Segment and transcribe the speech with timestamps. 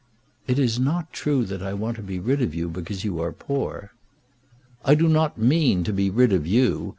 [0.47, 3.31] "It is not true that I want to be rid of you because you are
[3.31, 3.91] poor."
[4.83, 6.89] "I do not mean to be rid of you.